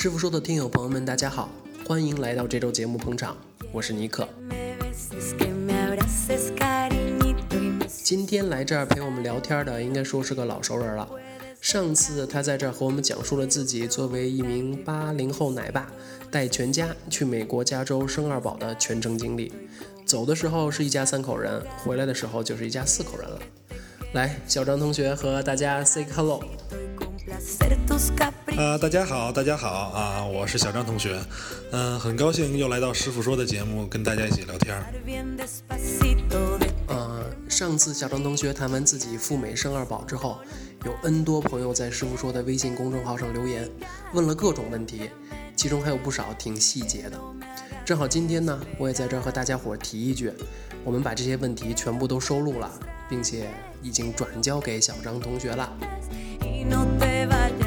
[0.00, 1.50] 师傅说的听友朋友们，大家好，
[1.84, 3.36] 欢迎来到这周节目捧场，
[3.72, 4.28] 我是尼克。
[7.88, 11.08] 今天来这儿陪我们聊天的，应该说是个老熟人了。
[11.60, 15.90] 上次他在这儿和我们讲述了自己作为一名八零后奶爸，
[16.30, 19.52] 带全家去美国加州生二宝的全程经历。
[20.06, 23.40] 走的时候是一家三口人，回来的时候就是一家四口人了。
[24.12, 26.40] 来，小张同学和大家 say hello。
[28.56, 31.16] 啊，大家好，大家好啊，我是小张同学，
[31.70, 34.76] 嗯，很高兴又来到师傅说的节目，跟大家一起聊天。
[36.88, 40.38] 呃，上次小张同学谈完自己赴美生二宝之后，
[40.84, 43.70] 有 N 多朋友在师傅说的微信公众号上留言，
[44.12, 45.08] 问了各种问题，
[45.54, 47.16] 其中还有不少挺细节的。
[47.84, 50.32] 正好今天呢，我也在这儿和大家伙提一句，
[50.82, 52.68] 我们把这些问题全部都收录了，
[53.08, 53.48] 并且
[53.80, 55.72] 已经转交给小张同学了。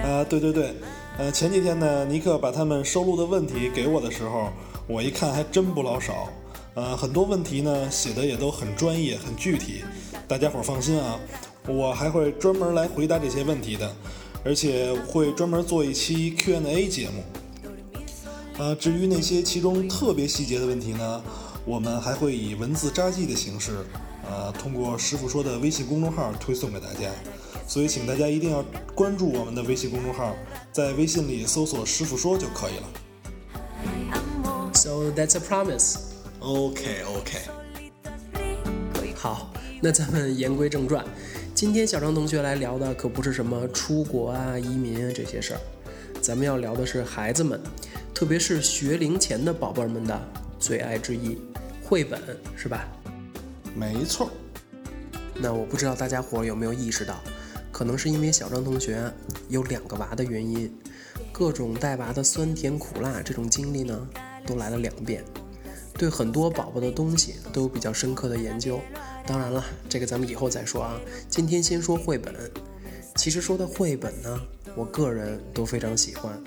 [0.04, 0.74] 啊，对对对，
[1.18, 4.50] 呃，前几天呢，尼克把他们收录的问题给我的时候，
[4.88, 6.30] 我一看还真不老少。
[6.74, 9.84] 呃，很多问题呢写的也都很专业、很具体，
[10.28, 11.20] 大家伙放心啊，
[11.68, 13.94] 我还会专门来回答这些问题的，
[14.46, 18.64] 而且会专门做一期 Q&A 节目。
[18.64, 21.22] 啊，至于那些其中特别细节的问题呢，
[21.66, 23.72] 我们还会以文字札记的形式，
[24.32, 27.12] 呃，通过师傅说的微信公众号推送给大家。
[27.68, 28.64] 所以，请大家一定要
[28.96, 30.34] 关注我们的微信公众号，
[30.72, 34.72] 在微信里搜索“师傅说”就可以了。
[34.74, 35.98] So that's a promise.
[36.40, 37.40] OK OK。
[39.16, 41.06] 好，那咱们言归正传，
[41.54, 45.60] 今天小张同学来聊的可不是什么出国啊、移民啊这些事儿，
[46.22, 47.62] 咱们要聊的是孩子们，
[48.14, 50.20] 特别是学龄前的宝贝儿们的
[50.60, 51.38] 最爱之一——
[51.84, 52.20] 绘本，
[52.56, 52.88] 是吧？
[53.76, 54.30] 没错。
[55.36, 57.22] 那我不知道大家伙有没有意识到。
[57.72, 59.12] 可能是因为小张同学
[59.48, 60.72] 有两个娃的原因，
[61.32, 64.08] 各种带娃的酸甜苦辣这种经历呢，
[64.46, 65.24] 都来了两遍，
[65.94, 68.82] 对很多宝宝的东西都有比较深刻的研究。
[69.26, 71.00] 当然了，这个咱们以后再说啊。
[71.30, 72.36] 今天先说绘本。
[73.16, 74.40] 其实说到绘本呢，
[74.76, 76.40] 我个人都非常喜欢。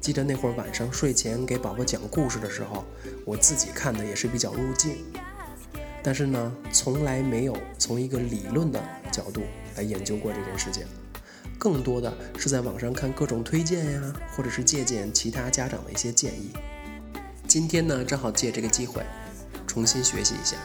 [0.00, 2.84] 记得那会儿晚上睡前给宝宝讲故事的时候，
[3.24, 4.98] 我自己看的也是比较入镜。
[6.02, 9.42] 但是呢，从来没有从一个理论的角度
[9.76, 10.84] 来研究过这件事情，
[11.58, 16.50] 更多的是在网上看各种推荐呀，或者是借鉴其他家长的一些建议。
[17.46, 19.02] 今天呢，正好借这个机会，
[19.66, 20.56] 重新学习一下。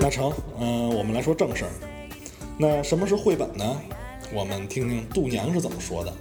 [0.00, 1.70] 那成，嗯，我们来说正事儿。
[2.56, 3.80] 那什么是绘本呢？
[4.32, 6.12] 我们听听度娘是怎么说的。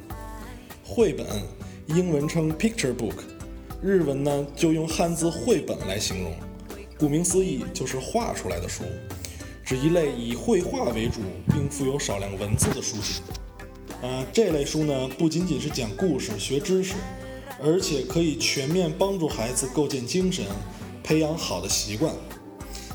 [0.84, 1.25] 绘本，
[1.85, 3.13] 英文称 picture book。
[3.81, 6.34] 日文呢，就用汉字绘本来形容，
[6.97, 8.84] 顾名思义就是画出来的书，
[9.63, 13.22] 指一类以绘画为主并附有少量文字的书籍。
[14.02, 16.96] 呃，这类书呢，不仅仅是讲故事、学知识，
[17.64, 20.46] 而且可以全面帮助孩子构建精神，
[21.03, 22.14] 培养好的习惯。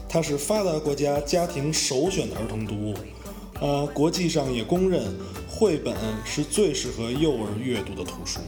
[0.09, 2.95] 它是发达国家家庭首选的儿童读物。
[3.61, 5.15] 呃，国际上也公认，
[5.49, 8.41] 绘本是最适合幼儿阅读的图书。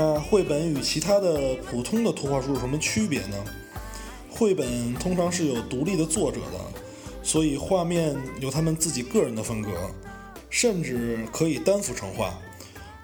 [0.00, 3.36] 那绘本与其他的普通的图画书有什么区别呢？
[4.30, 6.58] 绘本通常是有独立的作者的，
[7.22, 9.68] 所以画面有他们自己个人的风格，
[10.48, 12.32] 甚至可以单幅成画。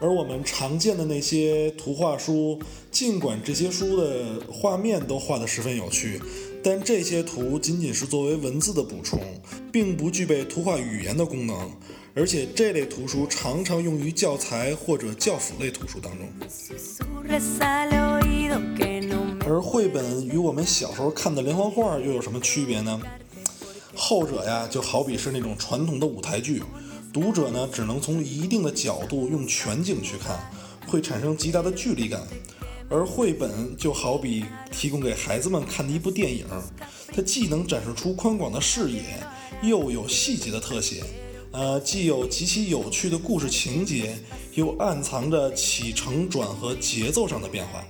[0.01, 2.59] 而我们常见的那些图画书，
[2.91, 6.19] 尽管这些书的画面都画得十分有趣，
[6.63, 9.21] 但这些图仅仅是作为文字的补充，
[9.71, 11.71] 并不具备图画语言的功能。
[12.19, 16.27] 而且这类图书常常用于教材或者教辅类图书当中。
[19.47, 22.99] 而绘本与我们小时候看的连环画又有什么区别呢？
[23.95, 26.63] 后者呀，就好比是那种传统的舞台剧，
[27.13, 30.39] 读者呢只能从一定的角度用全景去看，
[30.87, 32.23] 会产生极大的距离感。
[32.89, 36.47] 而绘本就好比提供给孩子们看的一部电影，
[37.15, 39.03] 它既能展示出宽广的视野，
[39.63, 41.05] 又有细节的特写。
[41.57, 44.15] 呃，既有极其有趣的故事情节，
[44.53, 47.83] 又暗藏着起承转合节奏上的变化。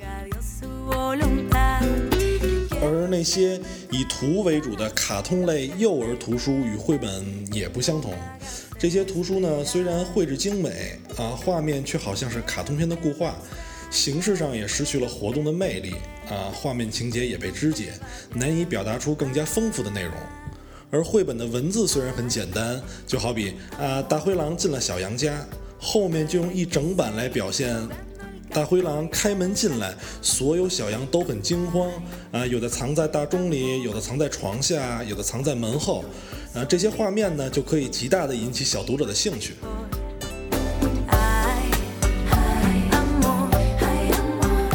[2.80, 3.60] 而那些
[3.90, 8.14] 以图为主的卡通类幼儿图书与绘本也不相同。
[8.78, 13.34] 这些图书呢，虽然绘制精美啊，画面却好像是卡通片的固化，
[13.90, 15.96] 形式上也失去了活动的魅力
[16.28, 17.94] 啊，画面情节也被肢解，
[18.32, 20.12] 难以表达出更加丰富的内容。
[20.90, 25.34] 而绘本的文字虽然很简单，就好比啊，大灰狼进了小羊家，
[25.78, 27.76] 后面就用一整版来表现
[28.50, 29.92] 大灰狼开门进来，
[30.22, 31.90] 所有小羊都很惊慌
[32.30, 36.04] 啊，有的藏在大钟里，有的藏在床下，有的藏在门后，
[36.54, 39.54] 啊，这些画面呢就可以极大的引起小读者的兴趣。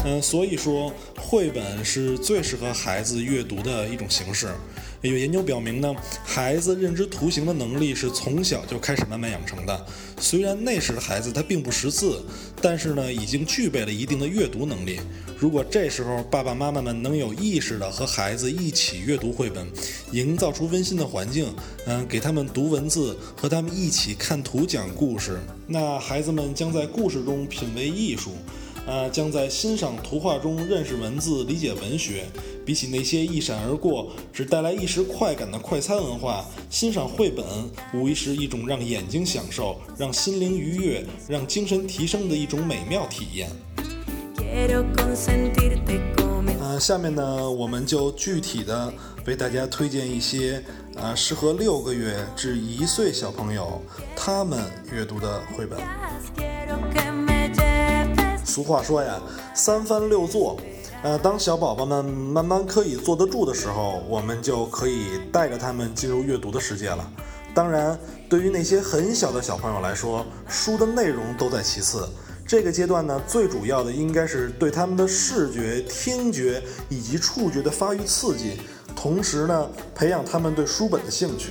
[0.03, 4.49] 嗯，所以说绘本是最适合孩子阅读的一种形式。
[5.09, 9.85] 有研究表明呢，孩子认知图形的能力是从小就开始慢慢养成的。
[10.19, 12.23] 虽然那时的孩子他并不识字，
[12.61, 14.99] 但是呢，已经具备了一定的阅读能力。
[15.39, 19.65] 如果这时候爸爸妈妈们能有意识的和孩子一起阅读绘本，
[20.11, 21.51] 营造出温馨的环境，
[21.87, 28.33] 嗯，给他们读文字，和他们一起看图讲故事，那孩子们将在故事中品味艺术。
[28.87, 32.25] 啊，将在欣赏图画中认识文字、理解文学。
[32.63, 37.43] 比起那些一闪而过、只带来一时快感的快餐文化，欣赏绘本
[37.93, 43.49] 无疑是一种让眼睛享受、让心灵愉悦、让精神提升的一种美妙体验。
[46.59, 48.93] 啊，下面呢，我们就具体的
[49.25, 50.63] 为大家推荐一些
[50.95, 53.81] 啊适合六个月至一岁小朋友
[54.15, 55.79] 他们阅读的绘本。
[58.43, 59.21] 俗话说呀，
[59.53, 60.57] 三翻六坐。
[61.03, 67.11] 呃，当小宝宝们慢慢可以坐得住的时候，我们就可以带着他们进入阅读的世界了。
[67.55, 67.99] 当然，
[68.29, 72.07] 对于那些很小的小朋友来说，书的内容都在其次。
[72.45, 78.57] 这个阶段呢，最主要的应该是对他们的视觉、听觉以及触觉的发育刺激，
[78.95, 81.49] 同时呢，培养他们对书本的兴趣。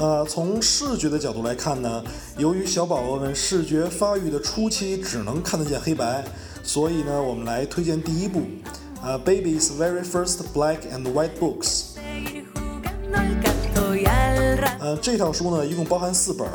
[0.00, 2.04] 呃，从视觉的角度来看呢，
[2.36, 6.24] 由于小宝宝们视觉发育的初期只能看得见黑白，
[6.62, 8.42] 所以呢，我们来推荐第一部，
[9.02, 11.96] 呃，Baby's Very First Black and White Books。
[14.78, 16.48] 呃，这套书呢，一共包含四本，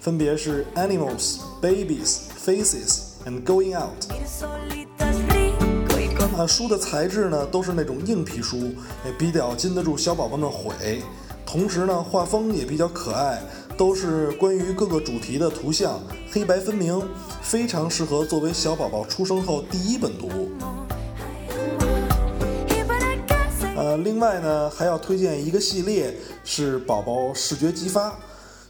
[0.00, 4.10] 分别是 Animals、Babies、Faces and Going Out。
[6.36, 8.72] 呃，书的材质呢，都是那种硬皮书，
[9.04, 11.00] 也比较经得住小宝宝们毁。
[11.52, 13.38] 同时呢，画风也比较可爱，
[13.76, 16.00] 都是关于各个主题的图像，
[16.30, 17.06] 黑白分明，
[17.42, 20.48] 非常适合作为小宝宝出生后第一本读物。
[23.76, 28.18] 呃，另外呢，还要推荐一个系列，是宝宝视觉激发，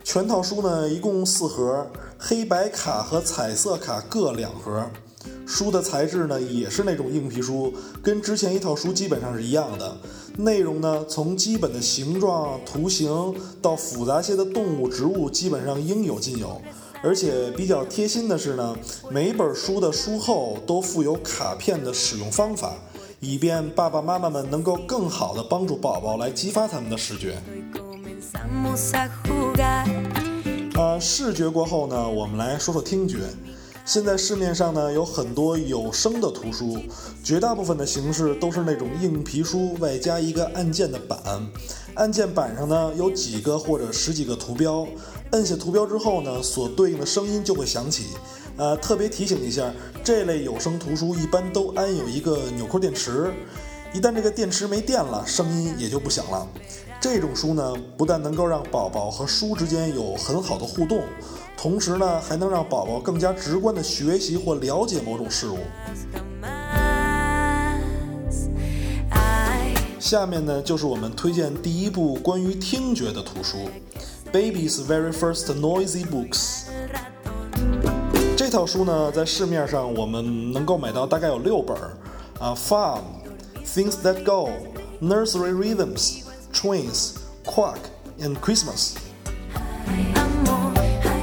[0.02, 1.86] 全套书呢一共四盒，
[2.18, 4.84] 黑白卡和彩色卡各两盒。
[5.46, 7.72] 书的材质呢，也是那种硬皮书，
[8.02, 9.96] 跟之前一套书基本上是一样的。
[10.38, 16.60] 内容呢，从基本的形状、图形到复杂些的动物、植物，基本上应有尽有。
[17.02, 18.76] 而且比较贴心的是呢，
[19.10, 22.74] 每本书的书后都附有卡片的使用方法，
[23.20, 27.36] 以便爸爸妈妈们能够更好的帮助宝宝来激发他们的视觉。
[30.74, 33.18] 呃，视觉过后呢，我们来说说听觉。
[33.84, 36.78] 现在市面上呢有很多有声的图书，
[37.24, 41.18] 绝大部分的形式都是那种硬皮书外加一个按键的板，
[41.94, 44.86] 按键板上呢有几个或者十几个图标，
[45.32, 48.06] 摁下图标之后呢，所对应的声音就会响起。
[48.56, 49.72] 呃，特别提醒一下，
[50.04, 53.32] 这类有声图书一般都安有一个纽扣电池，
[53.92, 56.46] 一旦这个电池没电了，声音也就不响了。
[57.00, 61.02] 这种书呢，不但能够让宝宝和书之间有很好的互动。
[61.62, 65.58] 同时呢，还能让宝宝更加直观的学习或了解某种事物。
[70.00, 73.58] 下面呢，就是我们推荐第一部关于听觉的图书，
[74.32, 76.64] 《Baby's Very First Noisy Books》。
[78.36, 81.76] 这套书呢，在市面上我们能够买到大概有六本，
[82.40, 83.02] 啊，《Farm》，
[83.64, 84.50] 《Things That Go》，
[85.08, 85.76] 《Nursery Rhythms》，
[86.52, 87.12] 《Twins》，
[87.46, 87.76] 《Quack》
[88.26, 88.94] and Christmas。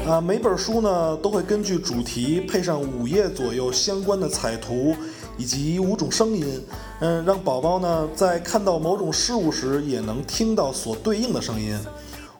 [0.09, 4.95] 啊，每本书呢都会根据主题配上五页左右相关的彩图，
[5.37, 6.59] 以及五种声音，
[6.99, 11.77] 嗯，让宝宝呢在看到某种事物时也能听到所对应的声音。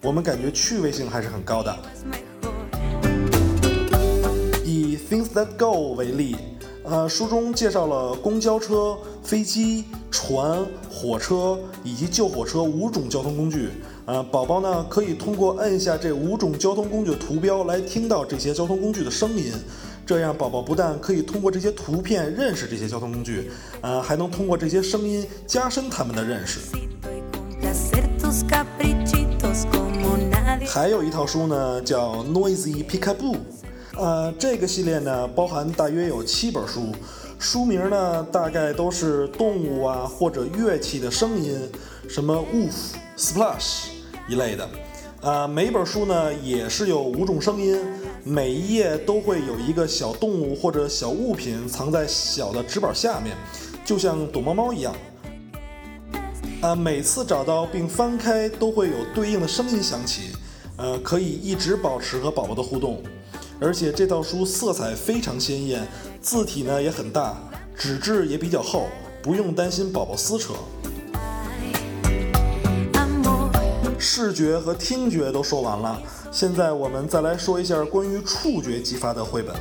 [0.01, 1.77] 我们感觉趣味性还是很高的。
[4.65, 6.37] 以 Things That Go 为例，
[6.83, 13.69] 呃，书中介绍了公交车、飞机、船、火车以及救火车五种交通工具。
[14.09, 19.53] 呃，宝宝呢可以通过按下这五种交通工具图标来听到这些交通工具的声音，
[20.03, 23.51] 这样宝宝不但可以通过这些图片认识这些交通工具，
[23.81, 26.59] 呃，还能通过这些声音加深他们的认识。
[30.65, 33.37] 还有一套书呢，叫 Noisy Peekaboo，
[33.95, 36.95] 呃，这个系列呢包含大约有七本书，
[37.37, 41.55] 书名呢大概都是动物啊或者乐器的声音，
[42.09, 43.98] 什么 Woof，Splash。
[44.29, 44.69] 一类的，
[45.21, 47.75] 呃，每本书呢也是有五种声音，
[48.23, 53.35] 每一页都会有一个小动物或者小物品藏在小的纸板下面，
[53.83, 54.93] 就像躲猫猫一样。
[56.61, 60.33] 啊，每次找到并翻开都会有对应的声音响起，
[60.77, 63.01] 呃，可以一直保持和宝宝的互动。
[63.59, 65.87] 而且这套书色彩非常鲜艳，
[66.21, 67.35] 字体呢也很大，
[67.75, 68.87] 纸质也比较厚，
[69.23, 70.53] 不用担心宝宝撕扯。
[73.99, 76.01] 视觉和听觉都说完了，
[76.31, 79.53] 现在我们再来说一下关于触觉激发的绘本。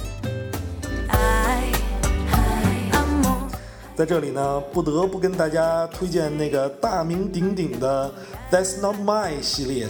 [3.96, 8.08] 在这里呢，不得不跟大家推荐那个大名鼎鼎的
[8.54, 9.88] 《That's Not My》系列。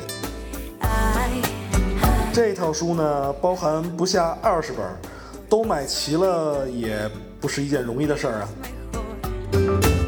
[2.33, 4.83] 这套书呢，包含不下二十本，
[5.47, 8.49] 都买齐了也不是一件容易的事儿啊。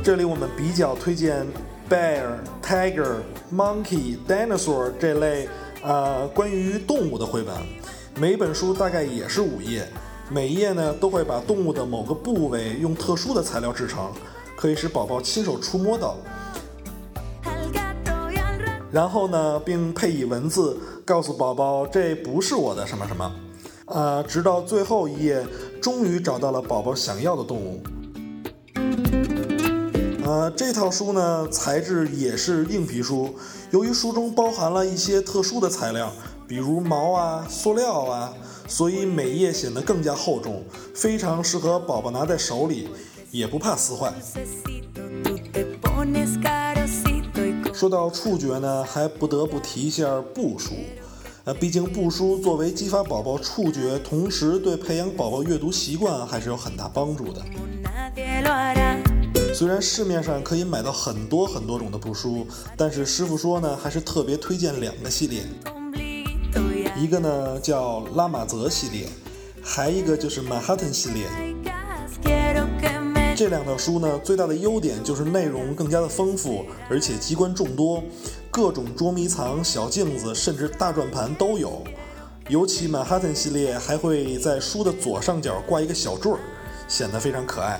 [0.02, 1.46] 这里我们比较推荐。
[1.90, 3.16] Bear, tiger,
[3.52, 5.48] monkey, dinosaur 这类
[5.82, 7.52] 呃关于动物的绘本，
[8.14, 9.84] 每本书大概也是五页，
[10.30, 14.08] 每一页呢都会把动物的某个部位用特殊的材料制成，
[14.56, 16.16] 可以使宝宝亲手触摸到。
[18.92, 23.32] 然后呢，并配以文字，告诉宝宝这不是我的什么什么，
[23.86, 25.44] 呃，直到最后一页，
[25.82, 27.82] 终于找到了宝宝想要的动物。
[30.30, 33.34] 呃，这套书呢，材质也是硬皮书。
[33.72, 36.12] 由于书中包含了一些特殊的材料，
[36.46, 38.32] 比如毛啊、塑料啊，
[38.68, 40.62] 所以每页显得更加厚重，
[40.94, 42.88] 非常适合宝宝拿在手里，
[43.32, 44.12] 也不怕撕坏。
[47.74, 50.74] 说到触觉呢，还不得不提一下布书。
[51.42, 57.42] 呃，毕竟布书作为激发宝宝触觉，同时对培养宝宝阅读习惯还是有很大帮助的。
[59.60, 62.46] 虽然市面上可以买到很多很多种的布书，
[62.78, 65.42] 但是师傅说呢，还是特别推荐两个系列，
[66.96, 69.06] 一个呢叫拉玛泽系列，
[69.62, 71.26] 还一个就是曼哈顿系列。
[73.36, 78.02] 这两套书呢，最大的优点就是内容更加的丰富，而且机关众多，
[78.50, 81.84] 各种捉迷藏、小镜子，甚至大转盘都有。
[82.48, 86.38] 尤其曼哈顿系列还会在书的左上角挂一个小坠儿，
[86.88, 87.78] 显得非常可爱。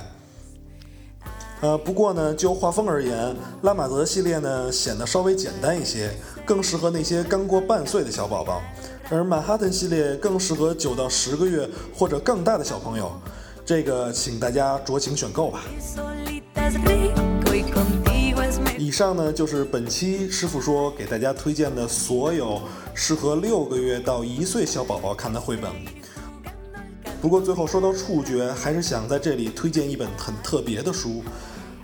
[1.61, 6.11] 呃，不过呢，就画风而言，拉玛泽系列呢显得稍微简单一些，
[6.45, 8.63] 更适合那些刚过半岁的小宝宝；
[9.11, 13.13] 而曼哈顿系列更适合九到十个月或者更大的小朋友。
[13.63, 15.61] 这个，请大家酌情选购吧。
[18.79, 22.61] 以上呢就是本期师傅说给大家推荐的所有
[22.95, 25.71] 适合六个月到一岁小宝宝看的绘本。
[27.21, 31.23] 不过最后说到触觉，还是想在这里推荐一本很特别的书。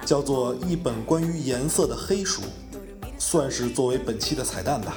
[0.05, 2.40] 叫做一本关于颜色的黑书，
[3.19, 4.97] 算是作为本期的彩蛋吧。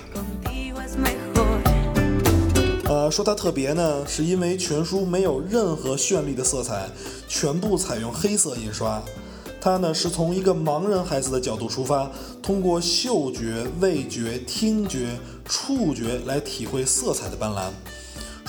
[2.84, 6.88] 呃，说它特别呢，是因为全书没有任何绚丽的色彩，
[7.28, 9.02] 全部采用黑色印刷。
[9.60, 12.12] 它呢是从一个盲人孩子的角度出发，
[12.44, 17.72] 通过嗅觉、味觉、听觉、触觉来体会色彩的斑斓。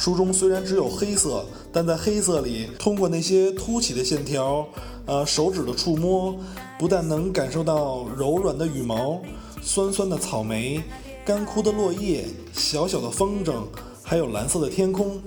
[0.01, 4.67] 书中虽然只有黑色，但在黑色里，通过那些凸起的线条。
[5.05, 6.35] 呃，手指的触摸
[6.79, 9.21] 不但能感受到柔软的羽毛、
[9.61, 10.83] 酸酸的草莓、
[11.23, 13.65] 干枯的落叶、小小的风筝，
[14.03, 15.21] 还有蓝色的天空。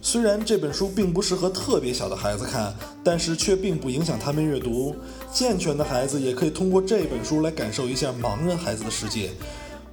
[0.00, 4.96] 虽然这本书并不适合特别小的孩子看，但是却并不影响他们阅读。
[5.32, 9.32] 健全的孩子也可以通过这本书来感受一下盲人孩子的世界。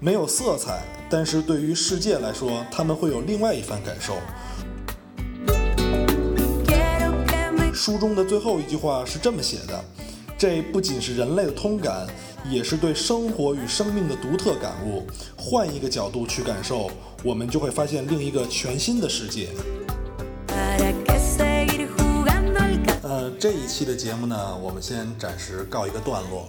[0.04, 0.82] 没有色彩，
[1.12, 4.16] 但是对于世界来说，他们会有另外一番感受。
[7.72, 9.80] 书中的最后一句话是这么写的
[10.40, 12.08] ：“这不仅是人类的通感，
[12.50, 15.06] 也是对生活与生命的独特感悟。
[15.38, 16.90] 换一个角度去感受，
[17.24, 19.50] 我们就会发现另一个全新的世界。”
[23.04, 26.48] 呃，这一期的节目呢，我们先暂时告一个段落。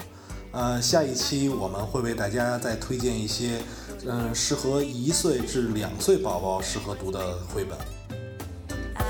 [0.52, 3.62] 呃，下一期我们会为大家再推荐一些，
[4.06, 7.78] 嗯，适合一岁至两岁宝宝适合读的绘本。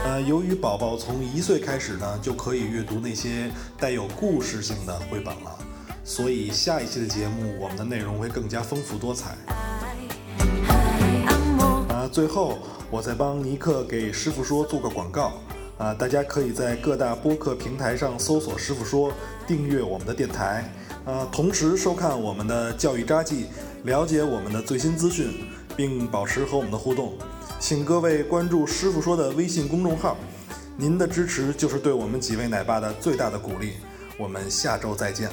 [0.04, 5.58] 呃，由于宝宝从一岁开始呢，就可以阅读那些带有故事性的绘本了，
[6.04, 9.36] 所以下一期的节目我们的内容会更加丰富多彩。
[11.88, 12.58] 啊，最后
[12.88, 15.32] 我再帮尼克给师傅说做个广告
[15.76, 19.12] 啊，大家可以在各大播客平台上搜索“师傅说”，
[19.44, 20.72] 订阅我们的电台，
[21.04, 23.46] 呃，同时收看我们的教育札记，
[23.84, 25.32] 了解我们的最新资讯，
[25.76, 27.14] 并保持和我们的互动。
[27.58, 30.16] 请各位关注师傅说的微信公众号，
[30.76, 33.72] 您的支持就是对我们几位奶爸的最大的鼓励。
[34.16, 35.28] 我们下周再见。